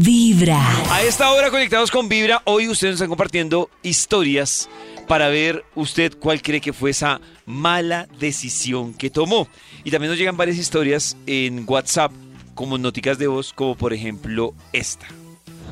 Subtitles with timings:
[0.00, 0.60] Vibra.
[0.90, 4.68] A esta hora conectados con Vibra, hoy ustedes nos están compartiendo historias
[5.06, 9.46] para ver usted cuál cree que fue esa mala decisión que tomó.
[9.84, 12.10] Y también nos llegan varias historias en WhatsApp
[12.56, 15.06] como noticas de voz, como por ejemplo esta.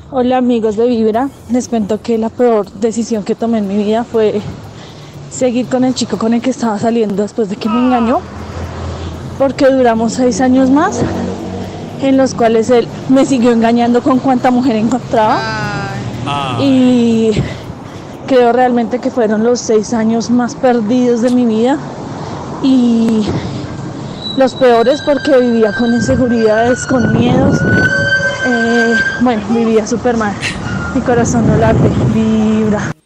[0.09, 4.05] Hola amigos de Vibra, les cuento que la peor decisión que tomé en mi vida
[4.05, 4.39] fue
[5.31, 8.21] seguir con el chico con el que estaba saliendo después de que me engañó,
[9.37, 11.03] porque duramos seis años más
[12.03, 15.39] en los cuales él me siguió engañando con cuánta mujer encontraba
[16.59, 17.31] y
[18.27, 21.77] creo realmente que fueron los seis años más perdidos de mi vida
[22.61, 23.25] y
[24.37, 27.59] los peores porque vivía con inseguridades, con miedos.
[28.45, 30.33] Eh, bueno, vivía súper mal.
[30.93, 33.02] Mi corazón no late, vibra.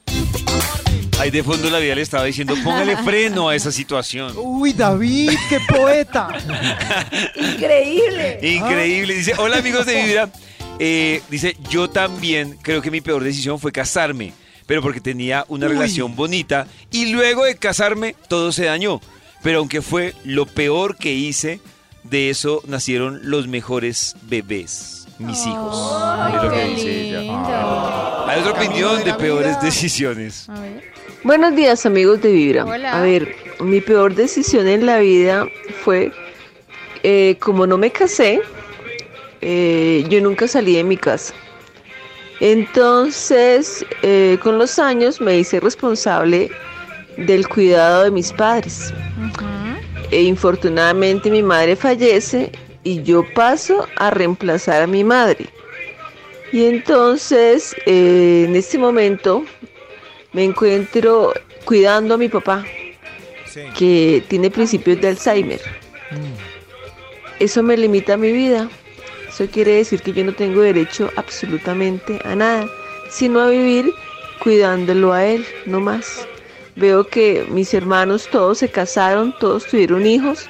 [1.20, 4.34] Ahí de fondo la vida le estaba diciendo, póngale freno a esa situación.
[4.38, 6.30] Uy, David, qué poeta.
[7.36, 8.40] Increíble.
[8.42, 9.16] Increíble.
[9.16, 10.30] Dice, hola amigos de Vibra.
[10.80, 14.34] Eh, dice, yo también creo que mi peor decisión fue casarme,
[14.68, 15.74] pero porque tenía una Uy.
[15.74, 19.02] relación bonita y luego de casarme todo se dañó.
[19.44, 21.60] Pero aunque fue lo peor que hice,
[22.04, 25.76] de eso nacieron los mejores bebés, mis hijos.
[26.36, 28.28] es lo que dice ella.
[28.28, 30.48] Hay otra opinión de peores decisiones.
[30.50, 30.77] A ver.
[31.28, 32.64] Buenos días amigos de Vibra.
[32.64, 32.98] Hola.
[32.98, 35.46] A ver, mi peor decisión en la vida
[35.84, 36.10] fue,
[37.04, 38.40] eh, como no me casé,
[39.42, 41.34] eh, yo nunca salí de mi casa.
[42.40, 46.50] Entonces, eh, con los años me hice responsable
[47.18, 48.94] del cuidado de mis padres.
[50.12, 52.54] E infortunadamente mi madre fallece
[52.86, 55.46] y yo paso a reemplazar a mi madre.
[56.54, 59.44] Y entonces, eh, en este momento,
[60.34, 61.34] me encuentro
[61.66, 62.66] cuidando a mi papá,
[63.78, 65.62] que tiene principios de Alzheimer.
[67.40, 68.70] Eso me limita mi vida.
[69.30, 72.68] Eso quiere decir que yo no tengo derecho absolutamente a nada,
[73.10, 73.92] sino a vivir
[74.42, 76.28] cuidándolo a él, no más.
[76.76, 80.48] Veo que mis hermanos todos se casaron, todos tuvieron hijos,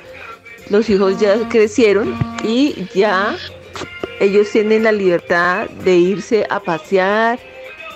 [0.70, 3.36] los hijos ya crecieron y ya
[4.20, 7.40] ellos tienen la libertad de irse a pasear,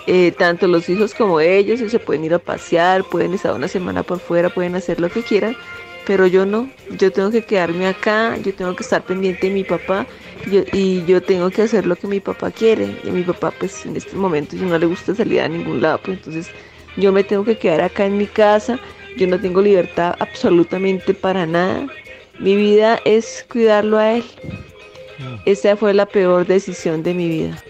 [0.08, 4.04] eh, tanto los hijos como ellos, se pueden ir a pasear, pueden estar una semana
[4.04, 5.56] por fuera, pueden hacer lo que quieran,
[6.08, 9.64] pero yo no, yo tengo que quedarme acá, yo tengo que estar pendiente de mi
[9.64, 10.08] papá
[10.52, 12.96] yo- y yo tengo que hacer lo que mi papá quiere.
[13.04, 15.82] Y a mi papá, pues en este momento, si no le gusta salir a ningún
[15.82, 16.48] lado, pues entonces
[16.98, 18.80] yo me tengo que quedar acá en mi casa,
[19.18, 21.86] yo no tengo libertad absolutamente para nada.
[22.40, 24.24] Mi vida es cuidarlo a él.
[25.46, 27.64] Esa fue la peor decisión de mi vida.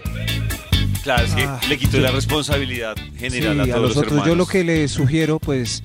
[1.02, 3.96] Claro, es que Ah, le quitó yo- la responsabilidad general a a todos los los
[3.96, 4.26] otros hermanos.
[4.28, 5.82] yo lo que le sugiero, pues,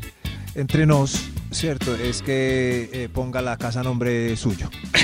[0.53, 1.19] entre nos,
[1.51, 4.69] cierto, es que eh, ponga la casa a nombre suyo.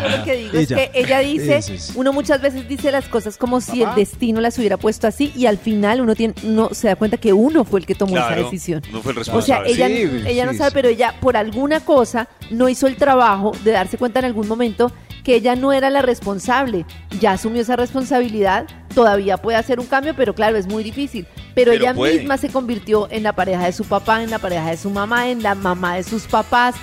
[0.00, 1.92] Yo lo que digo es que ella dice, es.
[1.94, 5.46] uno muchas veces dice las cosas como si el destino las hubiera puesto así y
[5.46, 8.34] al final uno tiene, no se da cuenta que uno fue el que tomó esa
[8.36, 8.82] decisión.
[8.92, 9.70] No fue el O sea, responsable.
[9.72, 10.74] ella, Sí, ella no sabe, sí.
[10.74, 14.90] pero ella por alguna cosa no hizo el trabajo de darse cuenta en algún momento
[15.24, 16.86] que ella no era la responsable.
[17.20, 18.66] Ya asumió esa responsabilidad,
[18.98, 21.24] todavía puede hacer un cambio, pero claro, es muy difícil.
[21.54, 22.18] Pero, Pero ella puede.
[22.18, 25.30] misma se convirtió en la pareja de su papá, en la pareja de su mamá,
[25.30, 26.74] en la mamá de sus papás.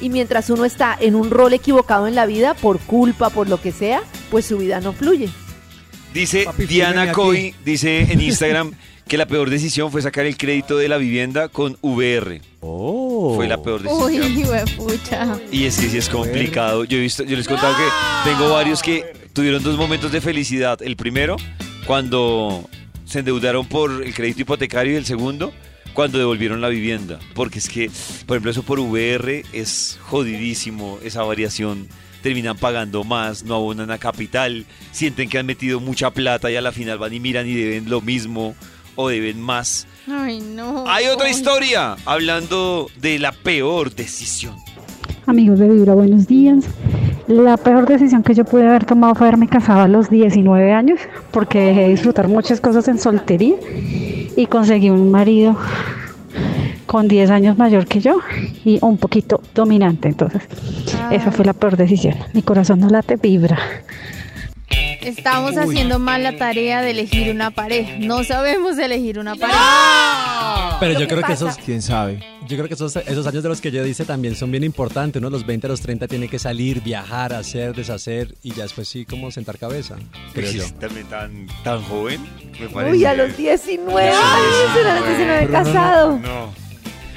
[0.00, 3.60] Y mientras uno está en un rol equivocado en la vida, por culpa, por lo
[3.60, 5.28] que sea, pues su vida no fluye.
[6.14, 8.72] Dice Papi, Diana Coy, dice en Instagram
[9.06, 12.40] que la peor decisión fue sacar el crédito de la vivienda con VR.
[13.34, 14.66] Fue la peor decisión.
[14.76, 15.38] pucha.
[15.50, 16.84] Y es que sí es complicado.
[16.84, 20.20] Yo he visto, yo les he contado que tengo varios que tuvieron dos momentos de
[20.20, 20.80] felicidad.
[20.82, 21.36] El primero,
[21.86, 22.68] cuando
[23.04, 25.52] se endeudaron por el crédito hipotecario y el segundo,
[25.98, 27.18] cuando devolvieron la vivienda.
[27.34, 27.90] Porque es que,
[28.24, 31.88] por ejemplo, eso por VR es jodidísimo, esa variación.
[32.22, 36.60] Terminan pagando más, no abonan a capital, sienten que han metido mucha plata y a
[36.60, 38.54] la final van y miran y deben lo mismo
[38.94, 39.87] o deben más.
[40.06, 40.84] Ay, no.
[40.88, 44.54] Hay otra historia hablando de la peor decisión.
[45.26, 46.64] Amigos de Vibra, buenos días.
[47.26, 51.00] La peor decisión que yo pude haber tomado fue haberme casado a los 19 años
[51.30, 53.56] porque dejé de disfrutar muchas cosas en soltería
[54.36, 55.56] y conseguí un marido
[56.86, 58.20] con 10 años mayor que yo
[58.64, 60.08] y un poquito dominante.
[60.08, 60.42] Entonces,
[61.10, 62.14] esa fue la peor decisión.
[62.32, 63.58] Mi corazón no late, vibra.
[65.08, 67.92] Estamos haciendo mal la tarea de elegir una pareja.
[67.98, 70.76] No sabemos elegir una pareja.
[70.80, 72.20] Pero Lo yo creo que pasa- esos, ¿Quién sabe?
[72.46, 75.18] yo creo que esos, esos años de los que yo dice también son bien importantes.
[75.18, 78.62] Uno a los 20 a los 30 tiene que salir, viajar, hacer, deshacer y ya
[78.64, 79.96] después sí como sentar cabeza,
[80.34, 80.64] creo yo.
[80.78, 82.20] También tan, tan joven,
[82.60, 82.96] me parece.
[82.96, 85.06] Uy, a los 19 Sí, años, a los bueno.
[85.06, 86.18] 19 Pero no, no, casado.
[86.18, 86.52] No.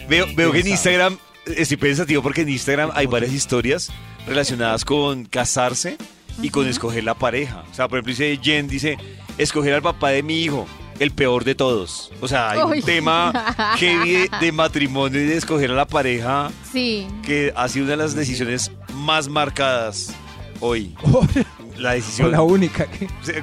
[0.10, 3.92] Veo, veo que en Instagram, estoy pensativo porque en Instagram hay varias historias
[4.28, 5.98] relacionadas con casarse
[6.42, 7.64] y con escoger la pareja.
[7.72, 8.98] O sea, por ejemplo, dice Jen, dice,
[9.38, 10.68] escoger al papá de mi hijo,
[11.00, 12.12] el peor de todos.
[12.22, 12.80] O sea, hay Uy.
[12.80, 13.34] un tema
[13.78, 17.08] heavy de, de matrimonio y de escoger a la pareja Sí.
[17.26, 20.14] que ha sido una de las decisiones más marcadas
[20.60, 20.94] hoy.
[21.78, 22.32] La decisión.
[22.32, 22.86] La única.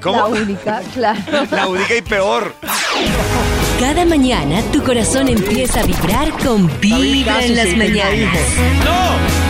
[0.01, 0.17] ¿Cómo?
[0.19, 1.21] La única, claro.
[1.51, 2.55] La única y peor.
[3.81, 8.39] Cada mañana tu corazón empieza a vibrar con Vibra en las mañanas.
[8.85, 9.48] ¡No!